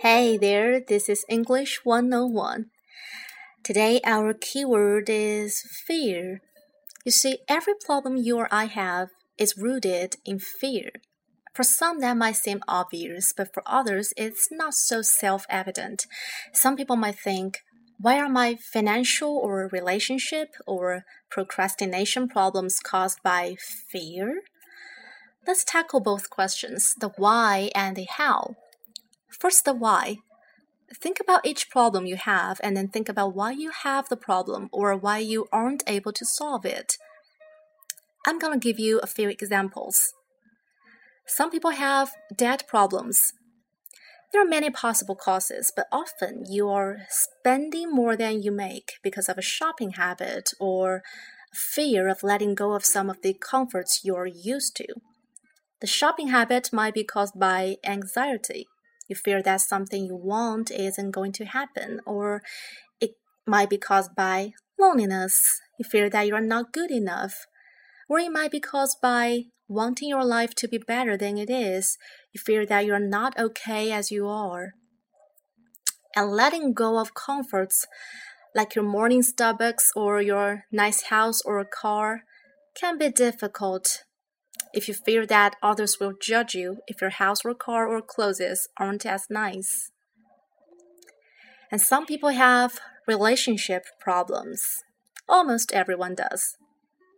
Hey 0.00 0.36
there, 0.36 0.78
this 0.78 1.08
is 1.08 1.24
English 1.28 1.80
101. 1.84 2.66
Today 3.64 4.00
our 4.04 4.34
keyword 4.34 5.10
is 5.10 5.62
fear. 5.84 6.40
You 7.04 7.10
see, 7.10 7.38
every 7.48 7.74
problem 7.84 8.16
you 8.16 8.38
or 8.38 8.48
I 8.52 8.66
have 8.66 9.08
is 9.36 9.58
rooted 9.58 10.14
in 10.24 10.38
fear. 10.38 10.90
For 11.52 11.64
some, 11.64 11.98
that 12.00 12.16
might 12.16 12.36
seem 12.36 12.62
obvious, 12.68 13.32
but 13.36 13.52
for 13.52 13.62
others, 13.66 14.12
it's 14.16 14.48
not 14.52 14.74
so 14.74 15.02
self 15.02 15.44
evident. 15.48 16.06
Some 16.52 16.76
people 16.76 16.96
might 16.96 17.18
think, 17.18 17.62
why 17.98 18.18
are 18.18 18.28
my 18.28 18.56
financial 18.56 19.36
or 19.36 19.68
relationship 19.72 20.54
or 20.66 21.04
procrastination 21.30 22.28
problems 22.28 22.78
caused 22.78 23.22
by 23.22 23.56
fear? 23.58 24.42
Let's 25.46 25.64
tackle 25.64 26.00
both 26.00 26.28
questions 26.28 26.94
the 26.98 27.10
why 27.16 27.70
and 27.74 27.96
the 27.96 28.06
how. 28.18 28.56
First, 29.38 29.64
the 29.64 29.72
why. 29.72 30.16
Think 31.02 31.18
about 31.20 31.46
each 31.46 31.70
problem 31.70 32.06
you 32.06 32.16
have 32.16 32.60
and 32.62 32.76
then 32.76 32.88
think 32.88 33.08
about 33.08 33.34
why 33.34 33.52
you 33.52 33.70
have 33.70 34.08
the 34.08 34.16
problem 34.16 34.68
or 34.72 34.96
why 34.96 35.18
you 35.18 35.46
aren't 35.52 35.82
able 35.86 36.12
to 36.12 36.24
solve 36.24 36.64
it. 36.64 36.96
I'm 38.26 38.38
going 38.38 38.58
to 38.58 38.68
give 38.68 38.78
you 38.78 38.98
a 38.98 39.06
few 39.06 39.28
examples. 39.28 40.12
Some 41.26 41.50
people 41.50 41.70
have 41.70 42.12
debt 42.36 42.64
problems. 42.68 43.32
There 44.36 44.44
are 44.44 44.60
many 44.60 44.68
possible 44.68 45.14
causes, 45.16 45.72
but 45.74 45.86
often 45.90 46.44
you 46.46 46.68
are 46.68 47.06
spending 47.08 47.90
more 47.90 48.18
than 48.18 48.42
you 48.42 48.52
make 48.52 48.98
because 49.02 49.30
of 49.30 49.38
a 49.38 49.42
shopping 49.56 49.92
habit 49.92 50.50
or 50.60 51.02
fear 51.54 52.06
of 52.06 52.22
letting 52.22 52.54
go 52.54 52.74
of 52.74 52.84
some 52.84 53.08
of 53.08 53.22
the 53.22 53.32
comforts 53.32 54.02
you're 54.04 54.26
used 54.26 54.76
to. 54.76 54.88
The 55.80 55.86
shopping 55.86 56.28
habit 56.28 56.68
might 56.70 56.92
be 56.92 57.02
caused 57.02 57.40
by 57.40 57.76
anxiety. 57.82 58.66
You 59.08 59.16
fear 59.16 59.40
that 59.40 59.62
something 59.62 60.04
you 60.04 60.16
want 60.16 60.70
isn't 60.70 61.12
going 61.12 61.32
to 61.32 61.46
happen, 61.46 62.00
or 62.04 62.42
it 63.00 63.12
might 63.46 63.70
be 63.70 63.78
caused 63.78 64.14
by 64.14 64.52
loneliness. 64.78 65.62
You 65.78 65.86
fear 65.86 66.10
that 66.10 66.26
you're 66.26 66.42
not 66.42 66.74
good 66.74 66.90
enough, 66.90 67.46
or 68.06 68.18
it 68.18 68.30
might 68.30 68.50
be 68.50 68.60
caused 68.60 68.98
by 69.00 69.44
wanting 69.68 70.08
your 70.08 70.24
life 70.24 70.54
to 70.56 70.68
be 70.68 70.78
better 70.78 71.16
than 71.16 71.38
it 71.38 71.50
is. 71.50 71.98
You 72.32 72.40
fear 72.40 72.66
that 72.66 72.86
you're 72.86 72.98
not 72.98 73.38
okay 73.38 73.92
as 73.92 74.10
you 74.10 74.28
are. 74.28 74.74
And 76.14 76.30
letting 76.30 76.72
go 76.72 76.98
of 76.98 77.14
comforts 77.14 77.86
like 78.54 78.74
your 78.74 78.84
morning 78.84 79.22
Starbucks 79.22 79.90
or 79.94 80.22
your 80.22 80.64
nice 80.72 81.04
house 81.04 81.42
or 81.42 81.58
a 81.58 81.66
car 81.66 82.22
can 82.74 82.96
be 82.98 83.10
difficult 83.10 84.04
if 84.72 84.88
you 84.88 84.94
fear 84.94 85.26
that 85.26 85.56
others 85.62 85.98
will 86.00 86.12
judge 86.20 86.54
you 86.54 86.78
if 86.86 87.00
your 87.00 87.10
house 87.10 87.44
or 87.44 87.54
car 87.54 87.86
or 87.86 88.00
clothes 88.02 88.68
aren't 88.78 89.06
as 89.06 89.26
nice. 89.28 89.90
And 91.70 91.80
some 91.80 92.06
people 92.06 92.30
have 92.30 92.78
relationship 93.06 93.84
problems. 94.00 94.82
Almost 95.28 95.72
everyone 95.72 96.14
does. 96.14 96.56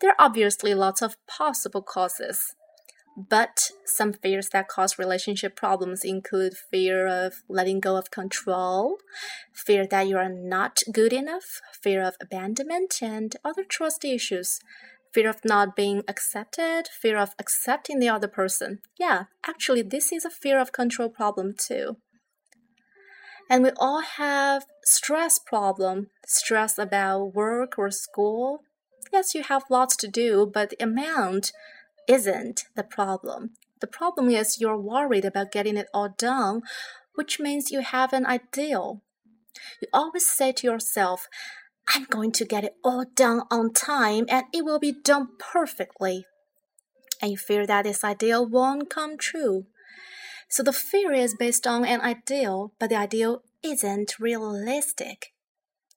There 0.00 0.10
are 0.10 0.16
obviously 0.18 0.74
lots 0.74 1.02
of 1.02 1.16
possible 1.26 1.82
causes. 1.82 2.54
But 3.16 3.72
some 3.84 4.12
fears 4.12 4.50
that 4.50 4.68
cause 4.68 4.96
relationship 4.96 5.56
problems 5.56 6.04
include 6.04 6.56
fear 6.56 7.08
of 7.08 7.42
letting 7.48 7.80
go 7.80 7.96
of 7.96 8.12
control, 8.12 8.98
fear 9.52 9.88
that 9.88 10.06
you 10.06 10.16
are 10.16 10.28
not 10.28 10.82
good 10.92 11.12
enough, 11.12 11.60
fear 11.82 12.00
of 12.00 12.14
abandonment, 12.20 13.02
and 13.02 13.34
other 13.44 13.64
trust 13.64 14.04
issues, 14.04 14.60
fear 15.12 15.28
of 15.28 15.44
not 15.44 15.74
being 15.74 16.04
accepted, 16.06 16.84
fear 16.86 17.18
of 17.18 17.34
accepting 17.40 17.98
the 17.98 18.08
other 18.08 18.28
person. 18.28 18.78
Yeah, 19.00 19.24
actually, 19.44 19.82
this 19.82 20.12
is 20.12 20.24
a 20.24 20.30
fear 20.30 20.60
of 20.60 20.70
control 20.70 21.08
problem 21.08 21.54
too. 21.58 21.96
And 23.50 23.64
we 23.64 23.70
all 23.78 24.02
have 24.02 24.66
stress 24.84 25.40
problem, 25.40 26.10
stress 26.24 26.78
about 26.78 27.34
work 27.34 27.78
or 27.78 27.90
school, 27.90 28.60
Yes, 29.12 29.34
you 29.34 29.42
have 29.42 29.64
lots 29.70 29.96
to 29.96 30.08
do, 30.08 30.50
but 30.52 30.70
the 30.70 30.82
amount 30.82 31.52
isn't 32.08 32.64
the 32.74 32.84
problem. 32.84 33.50
The 33.80 33.86
problem 33.86 34.30
is 34.30 34.60
you're 34.60 34.80
worried 34.80 35.24
about 35.24 35.52
getting 35.52 35.76
it 35.76 35.88
all 35.94 36.14
done, 36.16 36.62
which 37.14 37.38
means 37.38 37.70
you 37.70 37.80
have 37.80 38.12
an 38.12 38.26
ideal. 38.26 39.02
You 39.80 39.88
always 39.92 40.26
say 40.26 40.52
to 40.52 40.66
yourself, 40.66 41.28
I'm 41.94 42.04
going 42.04 42.32
to 42.32 42.44
get 42.44 42.64
it 42.64 42.74
all 42.84 43.04
done 43.14 43.42
on 43.50 43.72
time 43.72 44.26
and 44.28 44.44
it 44.52 44.64
will 44.64 44.78
be 44.78 44.92
done 44.92 45.28
perfectly. 45.38 46.26
And 47.20 47.30
you 47.30 47.36
fear 47.36 47.66
that 47.66 47.84
this 47.84 48.04
ideal 48.04 48.46
won't 48.46 48.90
come 48.90 49.16
true. 49.16 49.66
So 50.48 50.62
the 50.62 50.72
fear 50.72 51.12
is 51.12 51.34
based 51.34 51.66
on 51.66 51.84
an 51.84 52.00
ideal, 52.00 52.72
but 52.78 52.90
the 52.90 52.96
ideal 52.96 53.42
isn't 53.62 54.18
realistic. 54.18 55.32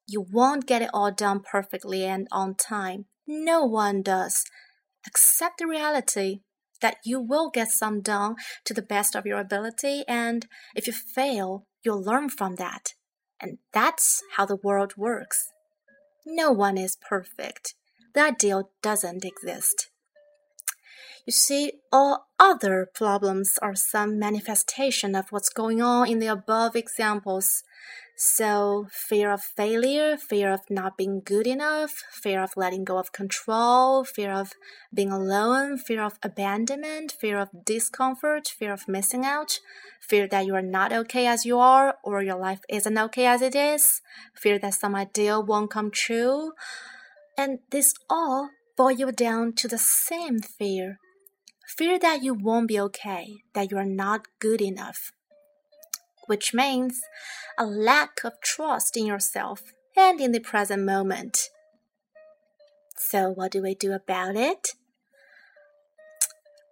You 0.08 0.22
won't 0.22 0.68
get 0.68 0.82
it 0.82 0.90
all 0.94 1.12
done 1.12 1.42
perfectly 1.42 2.06
and 2.06 2.28
on 2.32 2.56
time. 2.56 3.06
No 3.28 3.64
one 3.64 4.02
does. 4.02 4.44
Accept 5.08 5.60
the 5.60 5.68
reality 5.68 6.42
that 6.82 6.98
you 7.06 7.20
will 7.20 7.50
get 7.50 7.70
some 7.70 8.02
done 8.02 8.36
to 8.66 8.74
the 8.74 8.82
best 8.82 9.16
of 9.16 9.26
your 9.26 9.40
ability, 9.40 10.04
and 10.08 10.48
if 10.76 10.88
you 10.88 10.94
fail, 10.94 11.66
you'll 11.84 12.04
learn 12.04 12.30
from 12.30 12.56
that. 12.56 12.94
And 13.40 13.60
that's 13.72 14.22
how 14.36 14.46
the 14.46 14.58
world 14.64 14.94
works. 14.98 15.52
No 16.26 16.52
one 16.52 16.78
is 16.78 16.98
perfect. 17.08 17.76
The 18.14 18.22
ideal 18.22 18.72
doesn't 18.82 19.24
exist. 19.24 19.91
You 21.26 21.34
see, 21.34 21.74
all 21.92 22.28
other 22.40 22.88
problems 22.94 23.58
are 23.62 23.76
some 23.76 24.18
manifestation 24.18 25.16
of 25.16 25.32
what's 25.32 25.50
going 25.50 25.82
on 25.82 26.08
in 26.08 26.20
the 26.20 26.28
above 26.28 26.76
examples. 26.76 27.64
So, 28.24 28.88
fear 28.92 29.32
of 29.32 29.42
failure, 29.42 30.16
fear 30.16 30.52
of 30.52 30.62
not 30.70 30.96
being 30.96 31.24
good 31.26 31.48
enough, 31.48 32.04
fear 32.12 32.44
of 32.44 32.52
letting 32.56 32.84
go 32.84 33.00
of 33.00 33.12
control, 33.12 34.04
fear 34.04 34.32
of 34.32 34.52
being 34.94 35.12
alone, 35.12 35.80
fear 35.80 36.04
of 36.04 36.20
abandonment, 36.22 37.14
fear 37.20 37.40
of 37.40 37.50
discomfort, 37.66 38.48
fear 38.48 38.74
of 38.74 38.88
missing 38.88 39.26
out, 39.26 39.60
fear 40.00 40.28
that 40.28 40.46
you 40.46 40.54
are 40.54 40.62
not 40.62 40.94
okay 40.94 41.26
as 41.26 41.46
you 41.46 41.58
are 41.58 41.98
or 42.04 42.22
your 42.22 42.38
life 42.38 42.62
isn't 42.70 42.98
okay 42.98 43.26
as 43.26 43.42
it 43.42 43.56
is, 43.56 44.02
fear 44.36 44.60
that 44.60 44.76
some 44.76 44.94
ideal 44.94 45.44
won't 45.44 45.72
come 45.72 45.90
true. 45.90 46.52
And 47.36 47.60
this 47.72 47.96
all 48.08 48.52
boil 48.81 49.12
down 49.12 49.53
to 49.53 49.68
the 49.68 49.78
same 49.78 50.40
fear 50.40 50.97
fear 51.78 51.97
that 52.00 52.22
you 52.24 52.34
won't 52.34 52.68
be 52.68 52.80
okay, 52.80 53.25
that 53.53 53.72
you 53.72 53.78
are 53.78 53.94
not 54.03 54.28
good 54.40 54.62
enough 54.62 55.12
which 56.31 56.53
means 56.53 57.02
a 57.58 57.66
lack 57.66 58.24
of 58.24 58.40
trust 58.41 58.96
in 58.96 59.06
yourself 59.06 59.62
and 59.97 60.22
in 60.22 60.31
the 60.31 60.40
present 60.40 60.84
moment. 60.84 61.50
So, 62.97 63.30
what 63.30 63.52
do 63.52 63.62
we 63.62 63.75
do 63.75 63.91
about 63.91 64.38
it? 64.38 64.70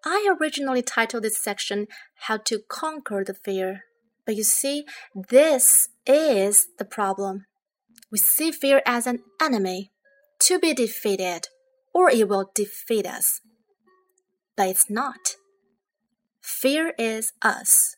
I 0.05 0.33
originally 0.39 0.81
titled 0.81 1.23
this 1.23 1.43
section 1.43 1.87
How 2.27 2.37
to 2.45 2.59
Conquer 2.69 3.25
the 3.25 3.33
Fear, 3.33 3.81
but 4.25 4.37
you 4.37 4.43
see, 4.43 4.85
this 5.13 5.89
is 6.05 6.67
the 6.77 6.85
problem. 6.85 7.45
We 8.09 8.17
see 8.17 8.51
fear 8.51 8.81
as 8.85 9.05
an 9.05 9.19
enemy 9.41 9.91
to 10.43 10.57
be 10.57 10.73
defeated, 10.73 11.49
or 11.93 12.09
it 12.09 12.27
will 12.27 12.51
defeat 12.53 13.05
us. 13.05 13.41
But 14.55 14.69
it's 14.69 14.89
not. 14.89 15.35
Fear 16.41 16.93
is 16.97 17.33
us. 17.41 17.95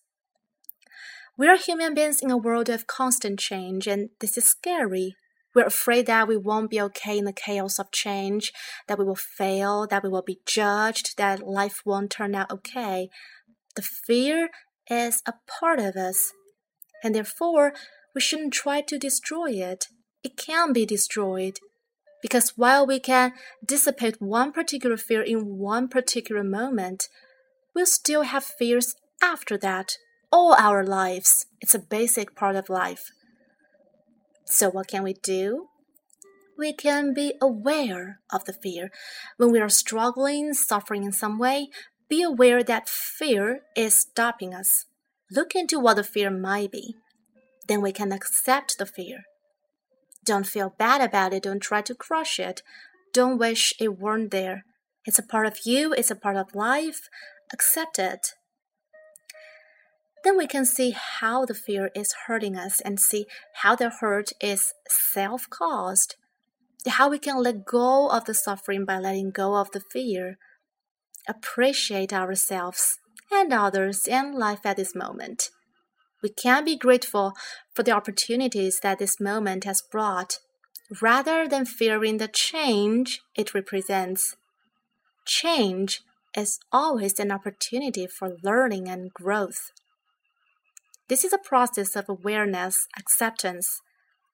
We 1.37 1.47
are 1.47 1.57
human 1.57 1.93
beings 1.93 2.21
in 2.21 2.29
a 2.29 2.37
world 2.37 2.69
of 2.69 2.85
constant 2.87 3.39
change, 3.39 3.87
and 3.87 4.09
this 4.19 4.37
is 4.37 4.45
scary. 4.45 5.15
We're 5.55 5.65
afraid 5.65 6.05
that 6.05 6.27
we 6.27 6.37
won't 6.37 6.69
be 6.69 6.81
okay 6.81 7.17
in 7.17 7.25
the 7.25 7.33
chaos 7.33 7.79
of 7.79 7.91
change, 7.91 8.51
that 8.87 8.99
we 8.99 9.05
will 9.05 9.15
fail, 9.15 9.87
that 9.87 10.03
we 10.03 10.09
will 10.09 10.21
be 10.21 10.39
judged, 10.45 11.17
that 11.17 11.47
life 11.47 11.81
won't 11.85 12.11
turn 12.11 12.35
out 12.35 12.51
okay. 12.51 13.09
The 13.75 13.81
fear 13.81 14.49
is 14.89 15.21
a 15.25 15.33
part 15.59 15.79
of 15.79 15.95
us, 15.95 16.31
and 17.03 17.15
therefore 17.15 17.73
we 18.13 18.21
shouldn't 18.21 18.53
try 18.53 18.81
to 18.81 18.97
destroy 18.97 19.51
it. 19.51 19.87
It 20.23 20.37
can 20.37 20.73
be 20.73 20.85
destroyed. 20.85 21.59
Because 22.21 22.57
while 22.57 22.85
we 22.85 22.99
can 22.99 23.33
dissipate 23.65 24.21
one 24.21 24.51
particular 24.51 24.97
fear 24.97 25.21
in 25.21 25.57
one 25.57 25.87
particular 25.87 26.43
moment, 26.43 27.09
we'll 27.73 27.85
still 27.85 28.23
have 28.23 28.43
fears 28.43 28.95
after 29.21 29.57
that 29.57 29.97
all 30.31 30.53
our 30.53 30.83
lives. 30.83 31.45
It's 31.59 31.75
a 31.75 31.79
basic 31.79 32.35
part 32.35 32.55
of 32.55 32.69
life. 32.69 33.11
So, 34.45 34.69
what 34.69 34.87
can 34.87 35.03
we 35.03 35.13
do? 35.13 35.67
We 36.57 36.73
can 36.73 37.13
be 37.13 37.33
aware 37.41 38.19
of 38.31 38.45
the 38.45 38.53
fear. 38.53 38.91
When 39.37 39.51
we 39.51 39.59
are 39.59 39.69
struggling, 39.69 40.53
suffering 40.53 41.03
in 41.03 41.11
some 41.11 41.39
way, 41.39 41.69
be 42.09 42.21
aware 42.21 42.63
that 42.63 42.89
fear 42.89 43.61
is 43.75 43.95
stopping 43.95 44.53
us. 44.53 44.85
Look 45.31 45.55
into 45.55 45.79
what 45.79 45.95
the 45.95 46.03
fear 46.03 46.29
might 46.29 46.71
be. 46.71 46.95
Then 47.67 47.81
we 47.81 47.91
can 47.91 48.11
accept 48.11 48.77
the 48.77 48.85
fear. 48.85 49.23
Don't 50.25 50.47
feel 50.47 50.75
bad 50.77 51.01
about 51.01 51.33
it. 51.33 51.43
Don't 51.43 51.59
try 51.61 51.81
to 51.81 51.95
crush 51.95 52.39
it. 52.39 52.61
Don't 53.13 53.37
wish 53.37 53.73
it 53.79 53.99
weren't 53.99 54.31
there. 54.31 54.65
It's 55.05 55.19
a 55.19 55.23
part 55.23 55.47
of 55.47 55.65
you, 55.65 55.93
it's 55.93 56.11
a 56.11 56.15
part 56.15 56.37
of 56.37 56.53
life. 56.53 57.09
Accept 57.51 57.99
it. 57.99 58.33
Then 60.23 60.37
we 60.37 60.45
can 60.45 60.65
see 60.65 60.91
how 60.91 61.45
the 61.45 61.55
fear 61.55 61.89
is 61.95 62.13
hurting 62.27 62.55
us 62.55 62.79
and 62.79 62.99
see 62.99 63.25
how 63.55 63.75
the 63.75 63.89
hurt 63.89 64.31
is 64.39 64.73
self 64.87 65.49
caused. 65.49 66.15
How 66.87 67.09
we 67.09 67.19
can 67.19 67.41
let 67.41 67.65
go 67.65 68.09
of 68.09 68.25
the 68.25 68.33
suffering 68.33 68.85
by 68.85 68.99
letting 68.99 69.31
go 69.31 69.55
of 69.55 69.71
the 69.71 69.81
fear. 69.91 70.37
Appreciate 71.27 72.13
ourselves 72.13 72.99
and 73.31 73.51
others 73.51 74.07
and 74.07 74.35
life 74.35 74.65
at 74.65 74.77
this 74.77 74.95
moment. 74.95 75.49
We 76.21 76.29
can 76.29 76.63
be 76.65 76.77
grateful 76.77 77.33
for 77.73 77.83
the 77.83 77.91
opportunities 77.91 78.79
that 78.81 78.99
this 78.99 79.19
moment 79.19 79.63
has 79.63 79.81
brought, 79.81 80.37
rather 81.01 81.47
than 81.47 81.65
fearing 81.65 82.17
the 82.17 82.29
change 82.31 83.21
it 83.35 83.53
represents. 83.53 84.35
Change 85.25 86.01
is 86.35 86.59
always 86.71 87.19
an 87.19 87.31
opportunity 87.31 88.07
for 88.07 88.37
learning 88.43 88.87
and 88.87 89.13
growth. 89.13 89.71
This 91.07 91.23
is 91.23 91.33
a 91.33 91.37
process 91.37 91.95
of 91.95 92.07
awareness, 92.07 92.87
acceptance, 92.97 93.81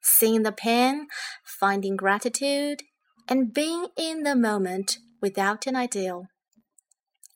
seeing 0.02 0.44
the 0.44 0.52
pain, 0.52 1.08
finding 1.44 1.96
gratitude, 1.96 2.84
and 3.28 3.54
being 3.54 3.88
in 3.98 4.24
the 4.24 4.36
moment 4.36 4.98
without 5.22 5.66
an 5.68 5.76
ideal. 5.76 6.28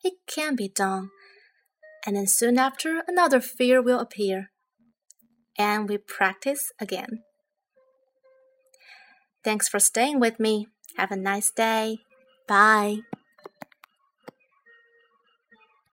It 0.04 0.14
can 0.28 0.56
be 0.56 0.68
done 0.68 1.10
and 2.06 2.16
then 2.16 2.28
soon 2.28 2.58
after 2.58 3.04
another 3.08 3.40
fear 3.40 3.82
will 3.82 4.00
appear. 4.00 4.52
And 5.58 5.88
we 5.88 5.98
practice 5.98 6.72
again. 6.80 7.24
Thanks 9.44 9.68
for 9.68 9.80
staying 9.80 10.20
with 10.20 10.40
me. 10.40 10.68
Have 10.98 11.12
a 11.12 11.16
nice 11.16 11.52
day. 11.52 12.00
Bye. 12.48 13.00